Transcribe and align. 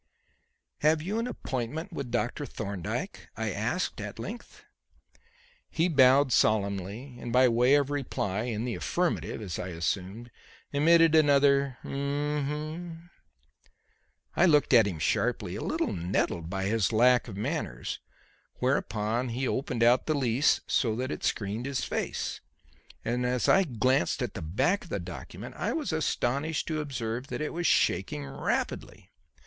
"Have 0.79 1.03
you 1.03 1.19
an 1.19 1.27
appointment 1.27 1.93
with 1.93 2.09
Dr. 2.09 2.47
Thorndyke?" 2.47 3.29
I 3.37 3.51
asked, 3.51 4.01
at 4.01 4.17
length. 4.17 4.63
He 5.69 5.87
bowed 5.89 6.31
solemnly, 6.33 7.17
and 7.19 7.31
by 7.31 7.47
way 7.47 7.75
of 7.75 7.91
reply 7.91 8.45
in 8.45 8.65
the 8.65 8.73
affirmative, 8.73 9.43
as 9.43 9.59
I 9.59 9.67
assumed 9.67 10.31
emitted 10.73 11.13
another 11.13 11.77
"hm 11.83 12.31
hm." 12.47 13.09
I 14.35 14.47
looked 14.47 14.73
at 14.73 14.87
him 14.87 14.97
sharply, 14.97 15.55
a 15.55 15.61
little 15.61 15.93
nettled 15.93 16.49
by 16.49 16.63
his 16.63 16.91
lack 16.91 17.27
of 17.27 17.37
manners; 17.37 17.99
whereupon 18.55 19.29
he 19.29 19.47
opened 19.47 19.83
out 19.83 20.07
the 20.07 20.15
lease 20.15 20.61
so 20.65 20.95
that 20.95 21.11
it 21.11 21.23
screened 21.23 21.67
his 21.67 21.83
face, 21.83 22.41
and 23.05 23.23
as 23.23 23.47
I 23.47 23.65
glanced 23.65 24.23
at 24.23 24.33
the 24.33 24.41
back 24.41 24.85
of 24.85 24.89
the 24.89 24.99
document, 24.99 25.53
I 25.57 25.73
was 25.73 25.93
astonished 25.93 26.65
to 26.69 26.81
observe 26.81 27.27
that 27.27 27.39
it 27.39 27.53
was 27.53 27.67
shaking 27.67 28.25
rapidly. 28.25 29.11